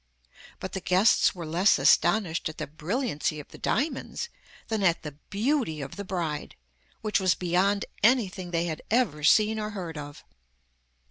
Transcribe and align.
But 0.59 0.71
the 0.71 0.79
guests 0.81 1.35
were 1.35 1.45
less 1.45 1.77
astonished 1.77 2.49
at 2.49 2.57
the 2.57 2.65
brilliancy 2.65 3.39
of 3.39 3.49
the 3.49 3.59
diamonds 3.59 4.29
than 4.67 4.81
at 4.81 5.03
the 5.03 5.11
beauty 5.29 5.79
of 5.79 5.95
the 5.95 6.03
bride, 6.03 6.55
which 7.01 7.19
was 7.19 7.35
beyond 7.35 7.85
anything 8.01 8.49
they 8.49 8.65
had 8.65 8.81
ever 8.89 9.23
seen 9.23 9.59
or 9.59 9.69
heard 9.69 9.99
of. 9.99 10.23